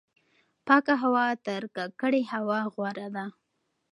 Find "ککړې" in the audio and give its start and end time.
1.75-2.21